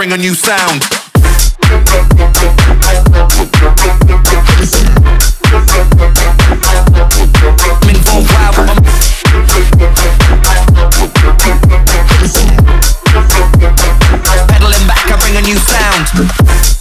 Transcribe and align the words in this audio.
bring 0.00 0.12
a 0.12 0.16
new 0.16 0.32
sound. 0.32 0.80
Pedaling 14.48 14.86
back, 14.86 15.04
I 15.04 15.18
bring 15.20 15.36
a 15.36 15.42
new 15.42 15.58
sound. 15.58 16.79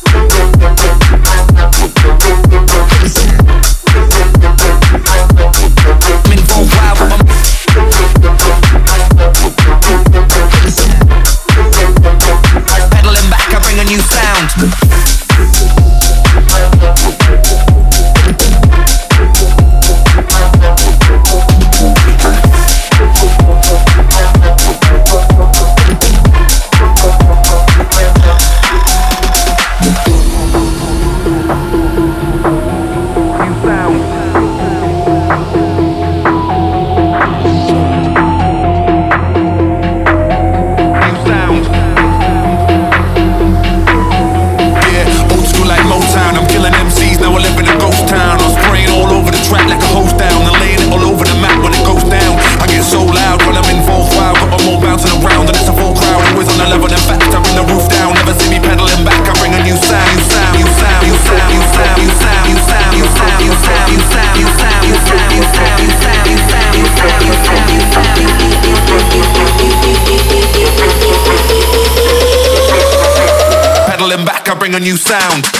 new 74.89 74.97
sound. 74.97 75.58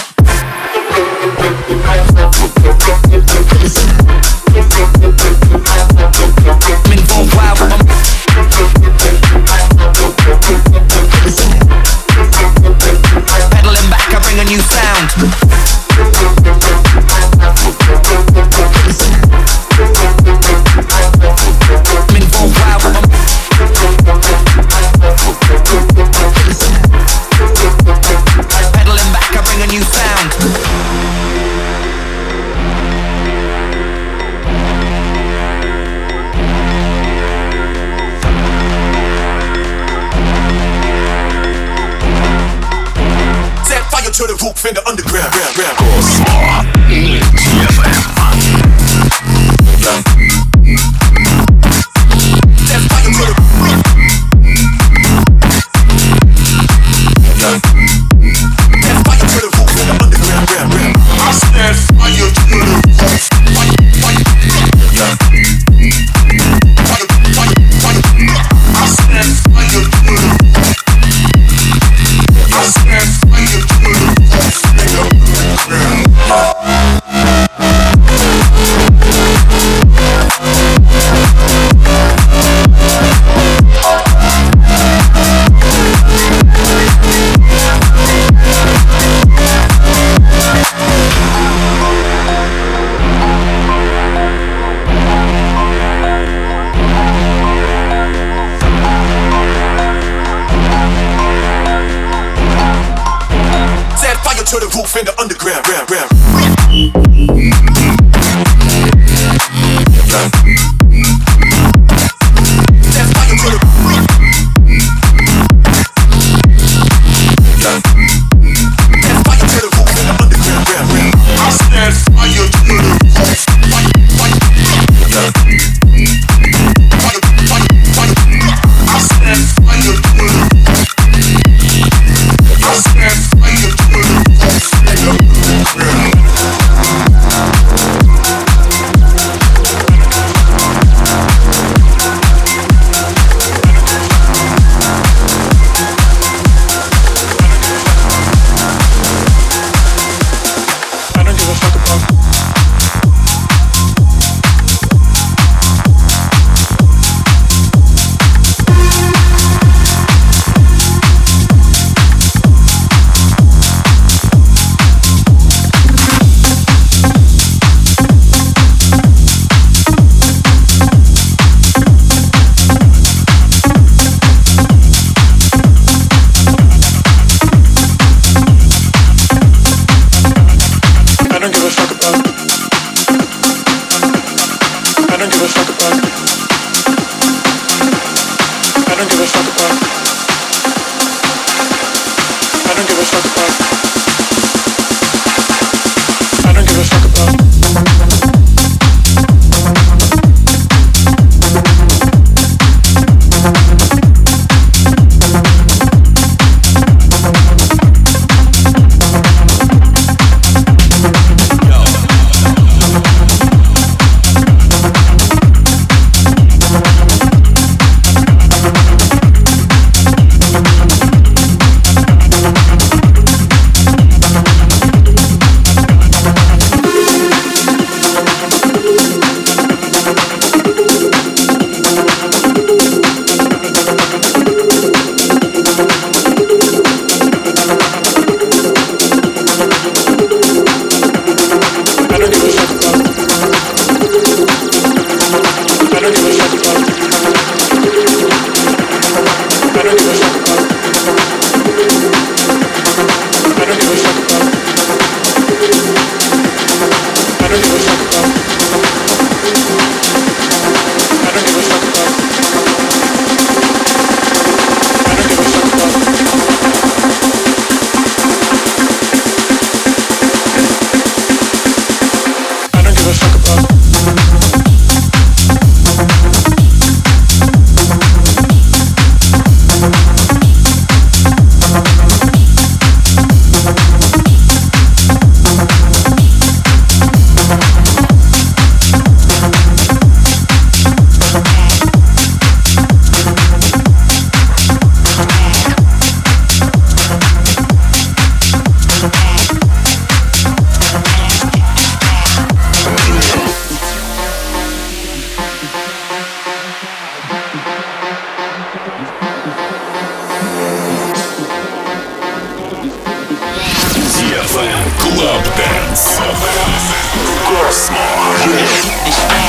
Smart. 317.80 319.39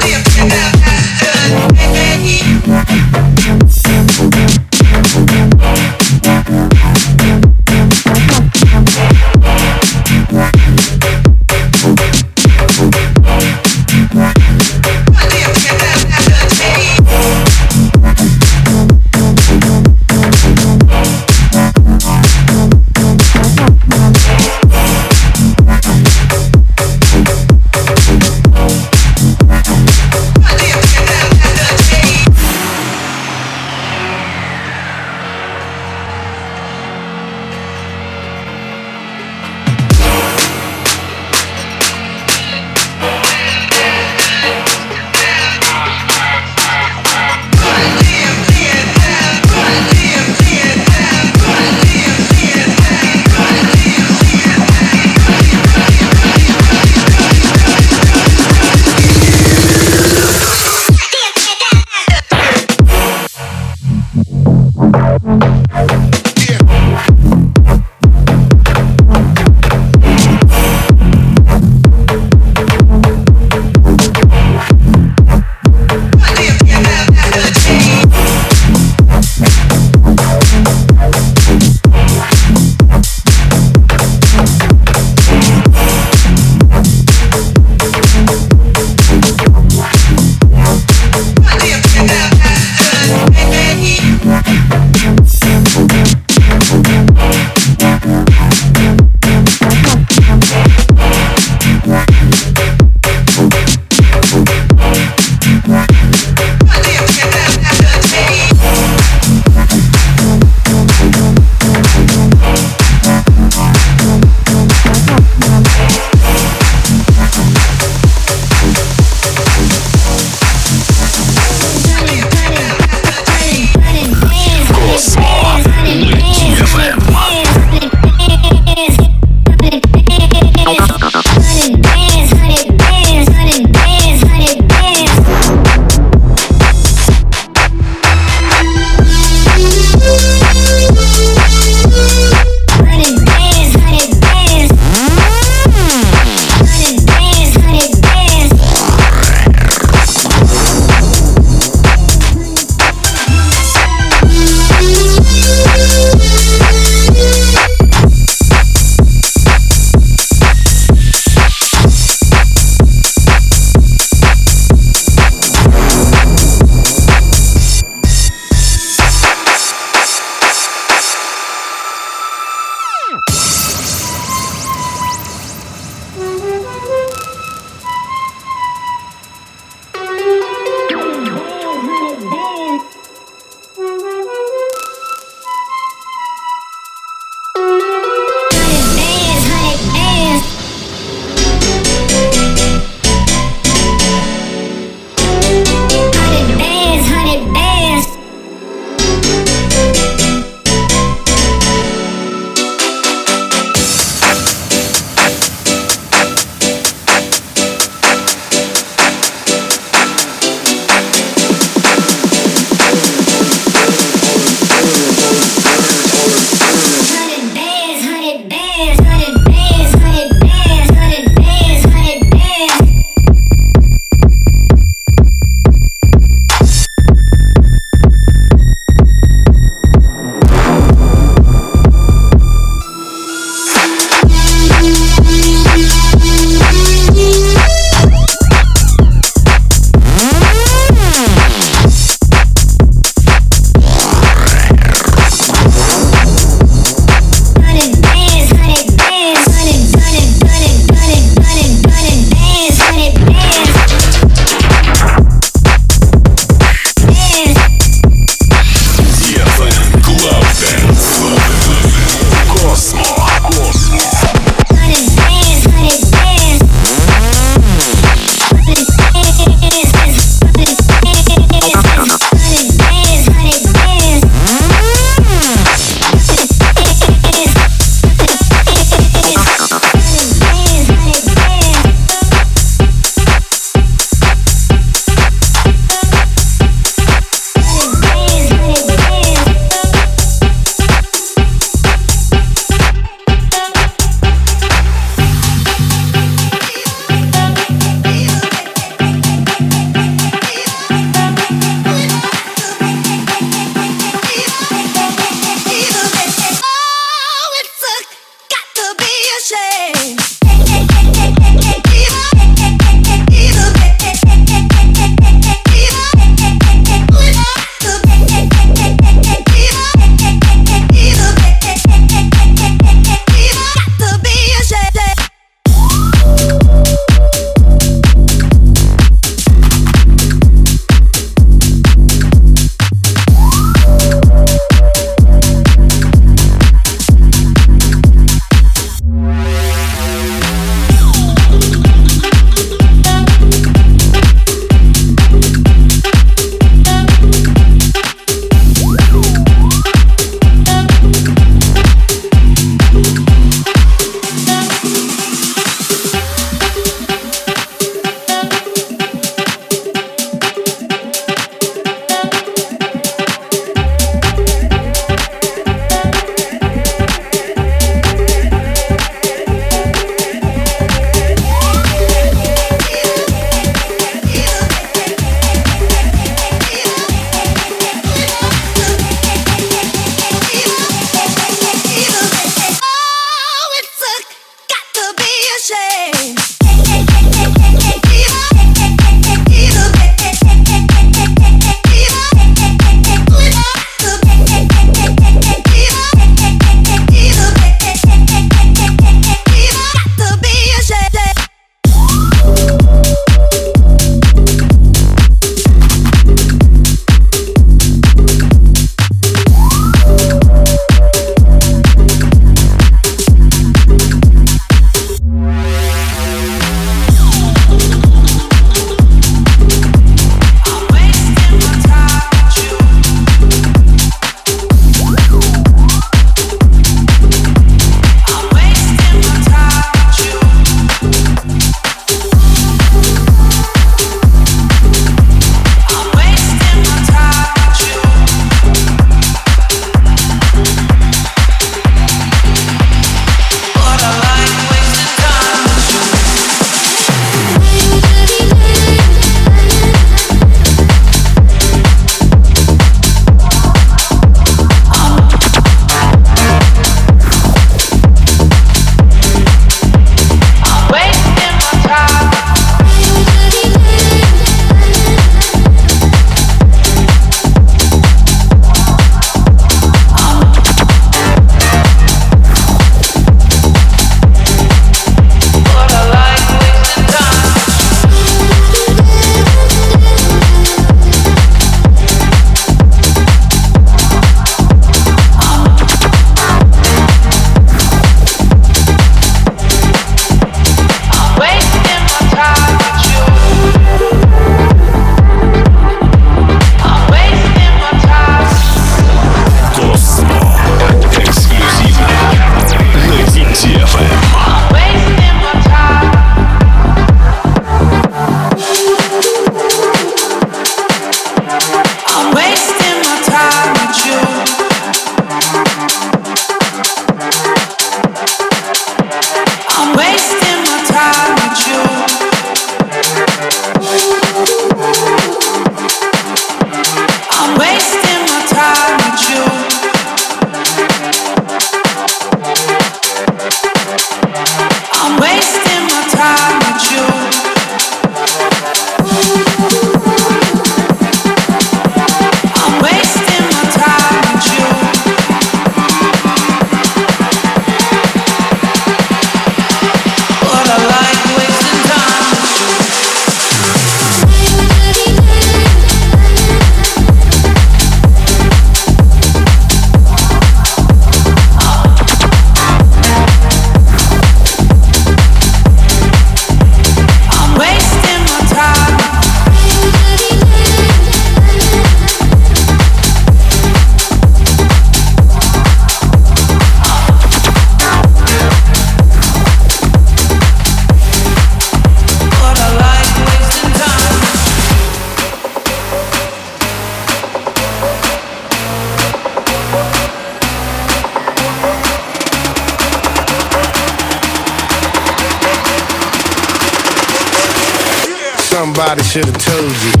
Somebody 598.91 599.07
should 599.07 599.25
have 599.25 599.37
told 599.37 599.71
you. 599.83 600.00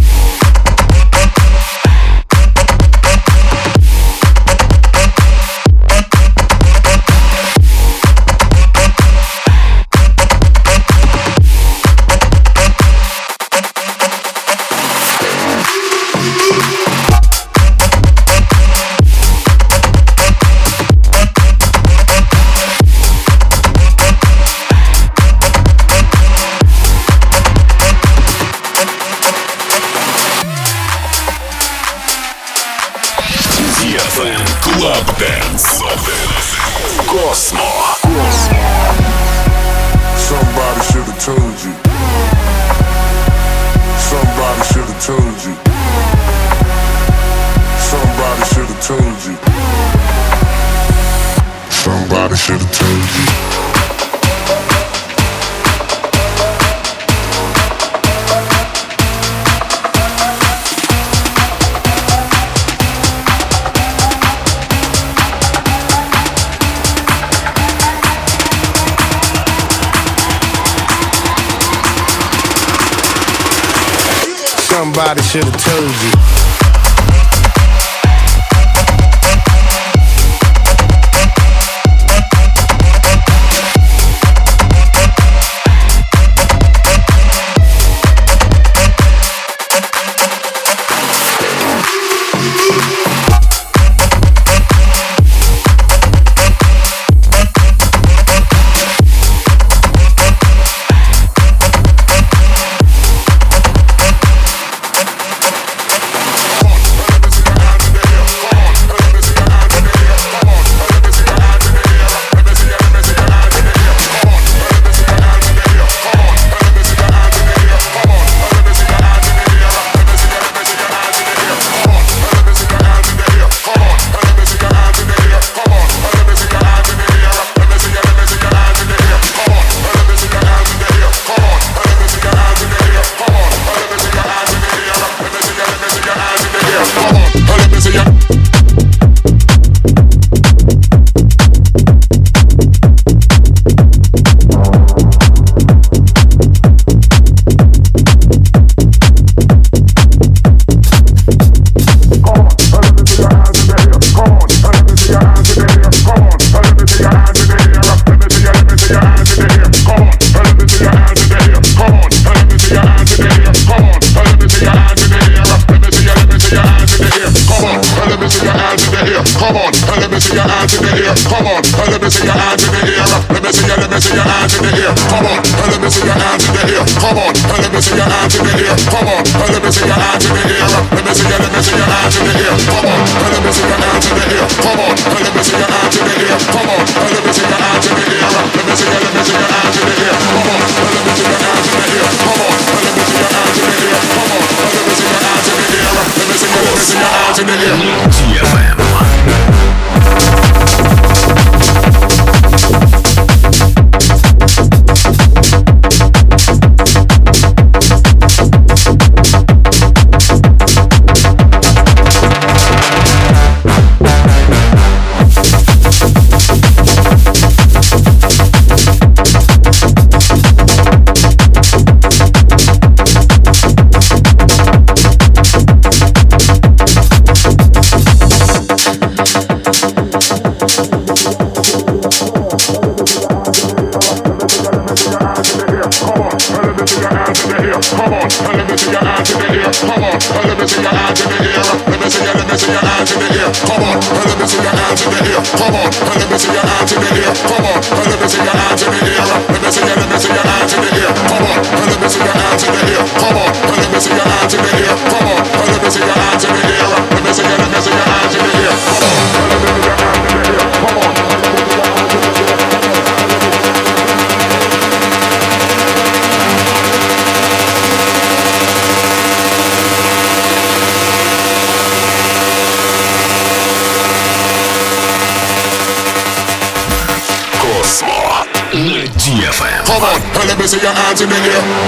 Hands 281.11 281.21
in 281.21 281.29
the. 281.29 281.80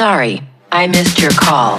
Sorry, 0.00 0.40
I 0.72 0.86
missed 0.86 1.20
your 1.20 1.30
call. 1.32 1.78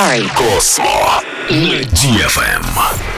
Sorry. 0.00 0.30
Космо 0.34 1.20
на 1.50 1.82
DFM. 1.82 3.09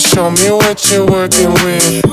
show 0.00 0.30
me 0.30 0.50
what 0.50 0.90
you're 0.90 1.04
working 1.04 1.52
with. 1.64 2.09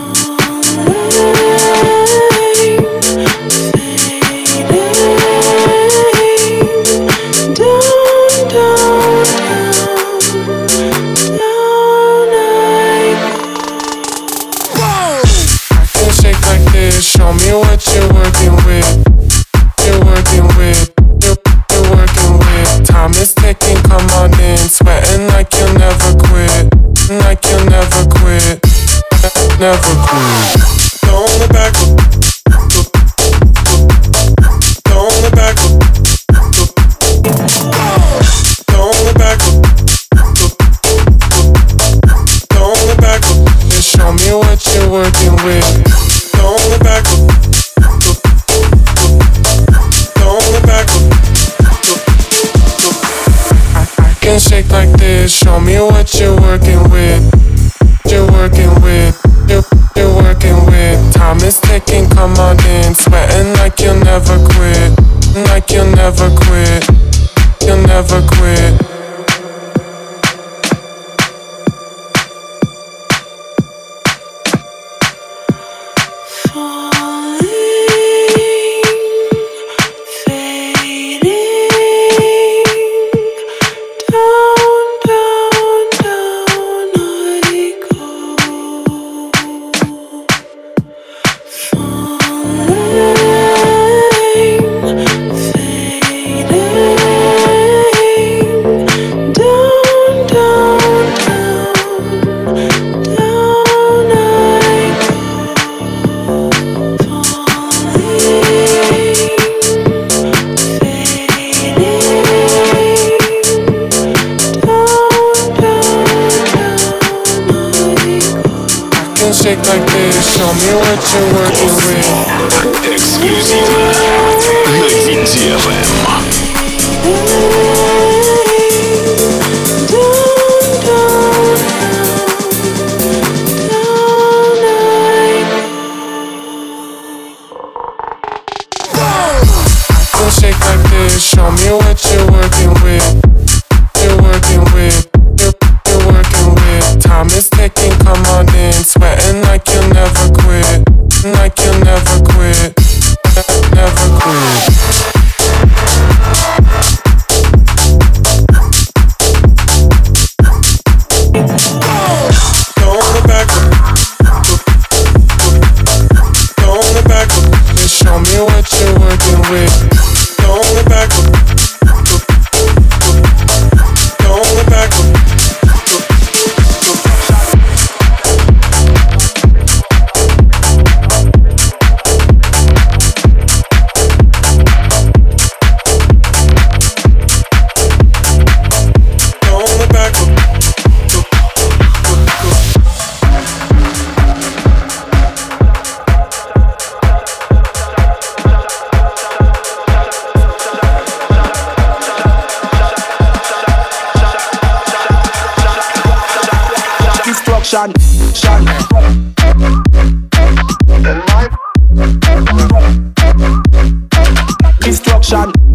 Destruction, 215.28 215.67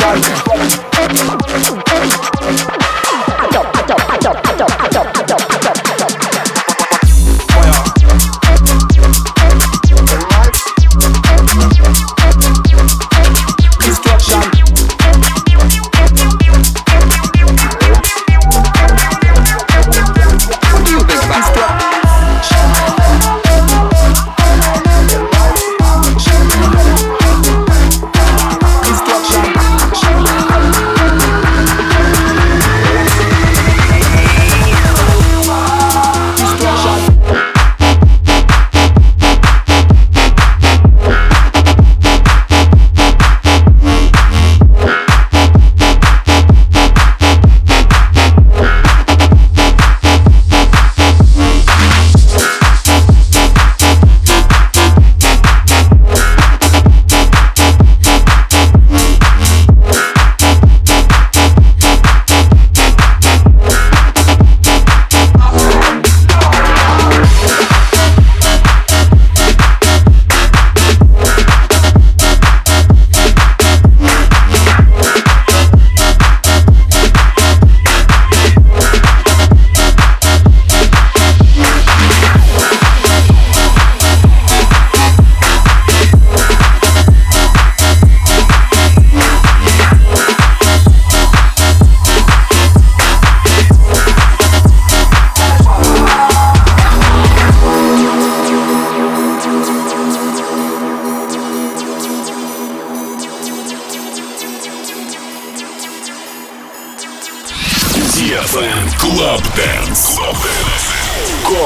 Destruction. 0.00 0.49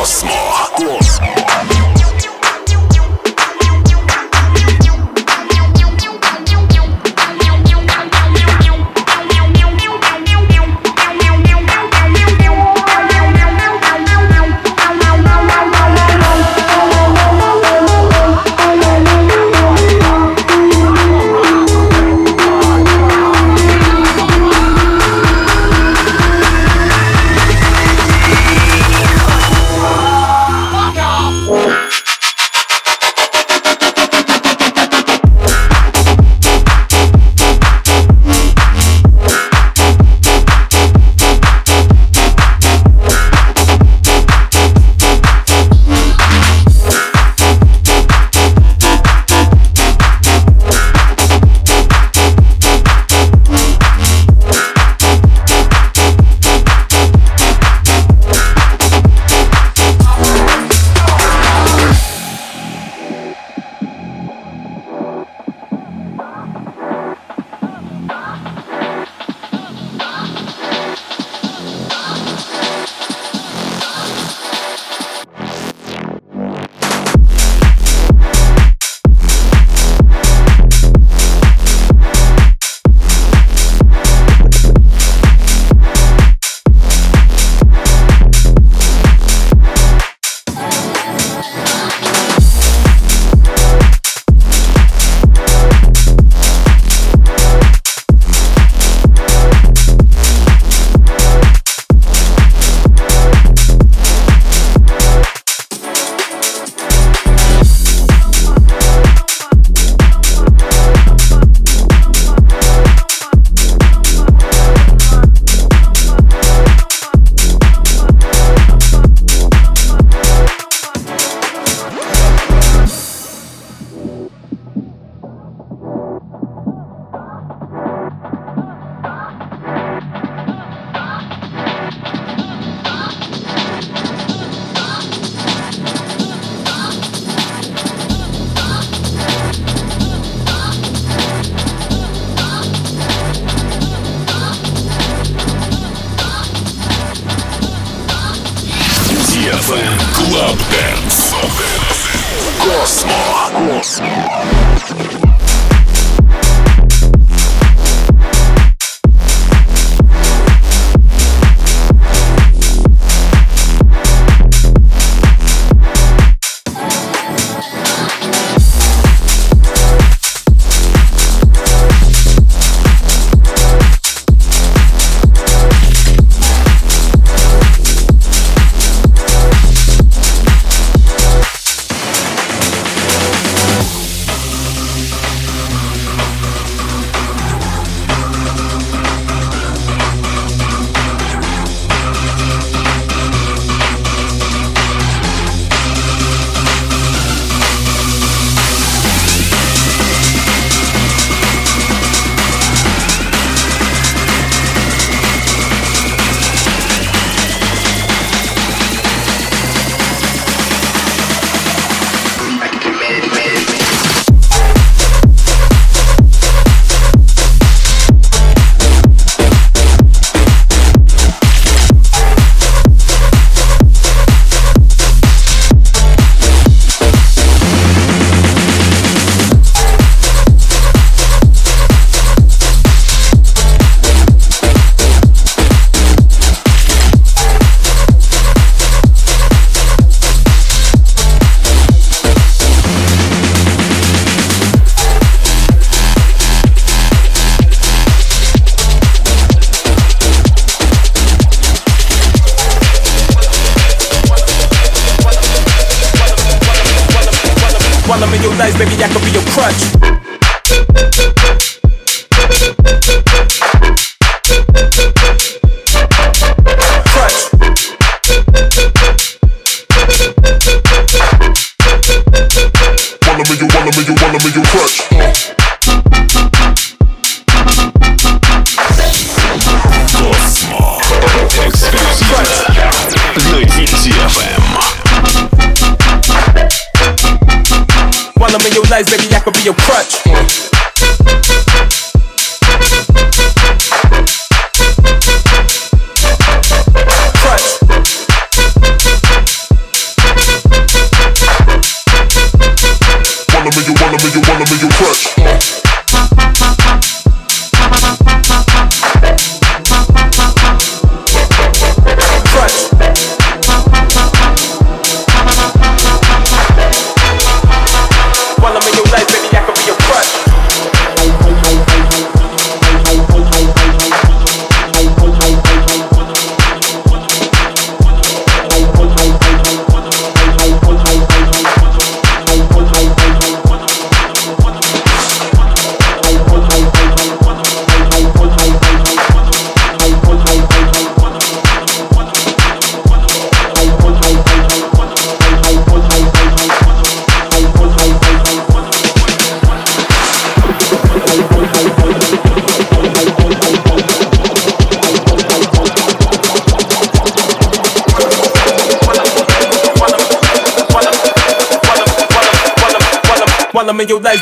Космо. 0.04 0.28
Космо. 0.76 1.93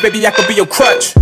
Baby, 0.01 0.26
I 0.26 0.30
could 0.30 0.49
be 0.49 0.55
your 0.55 0.66
crutch. 0.66 1.14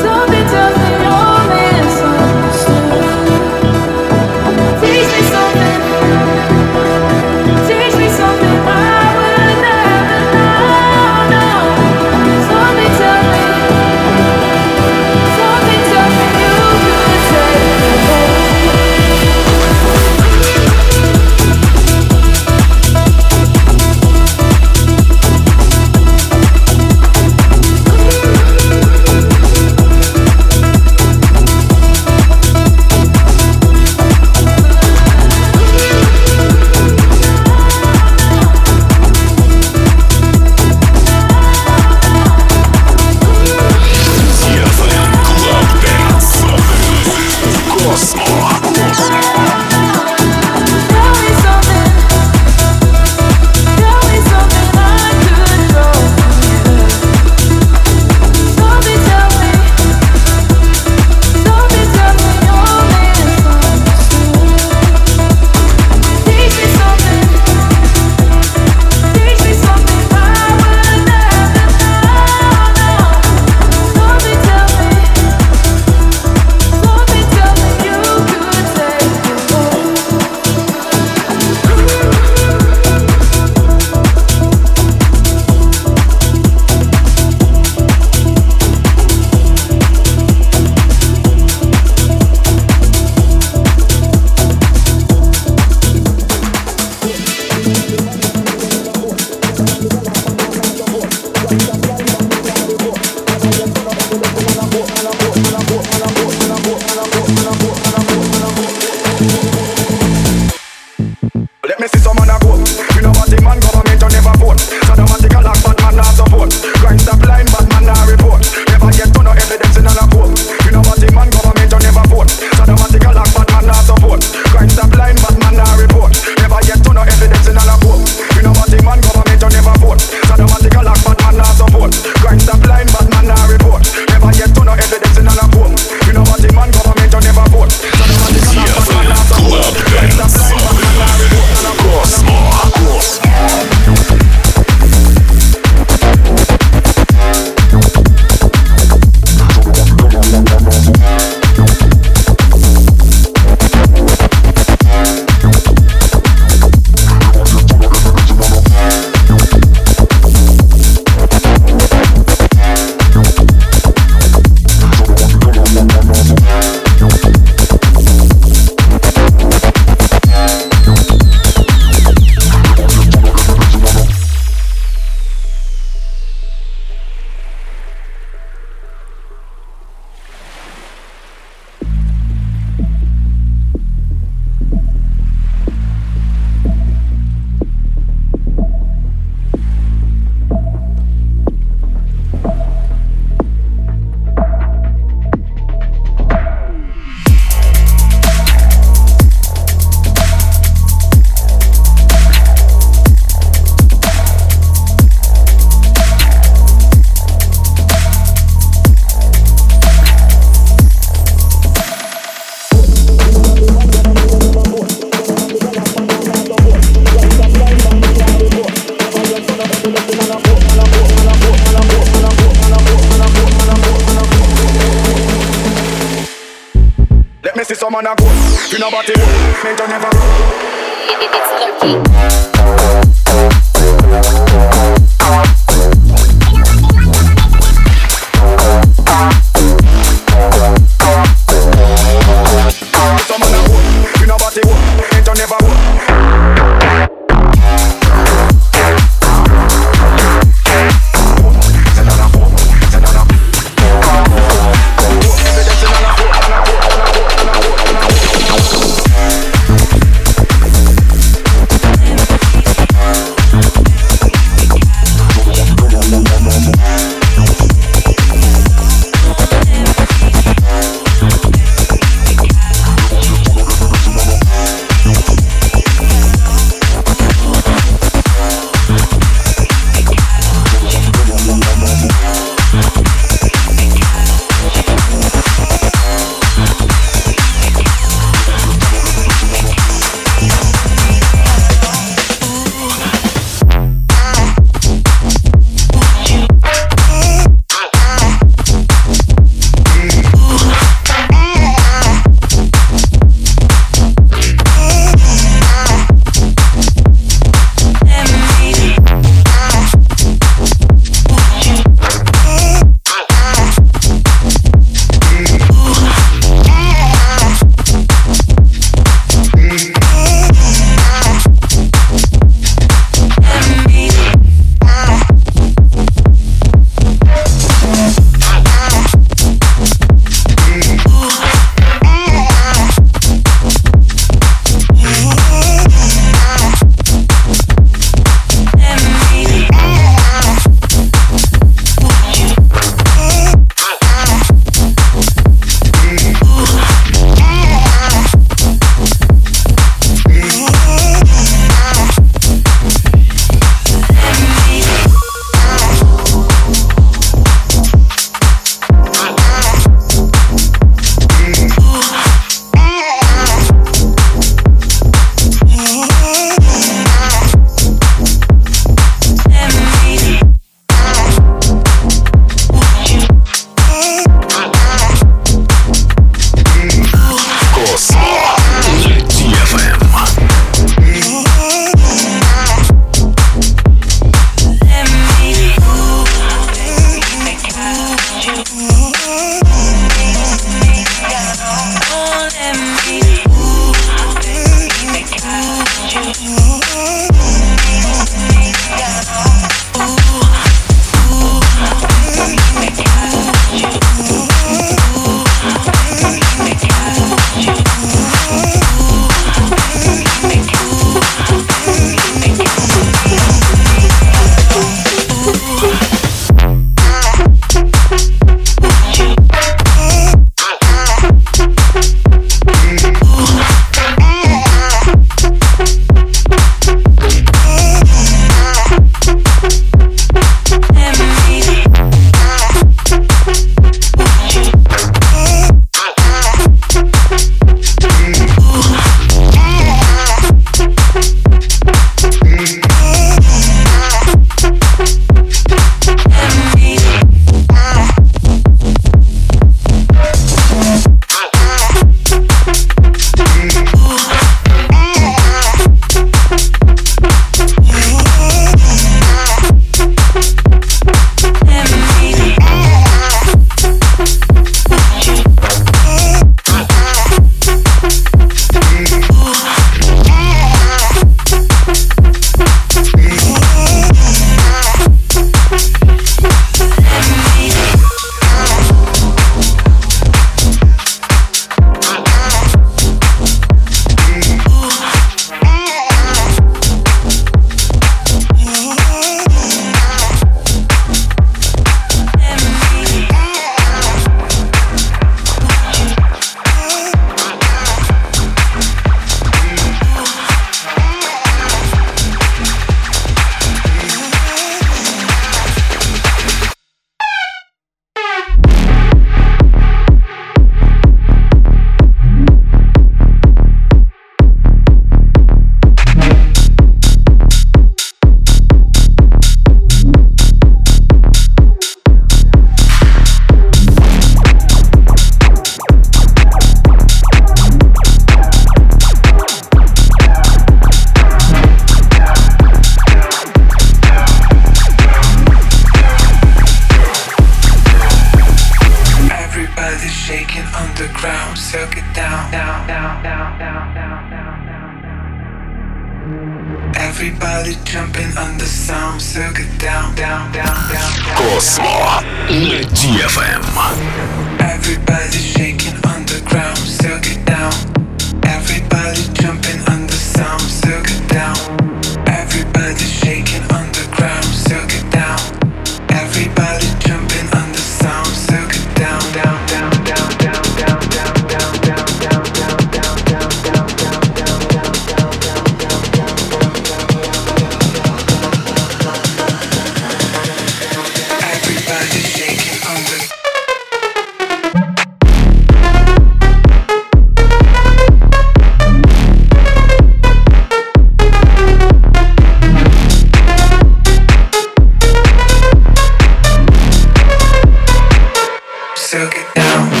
took 599.11 599.35
it 599.35 599.55
down. 599.55 600.00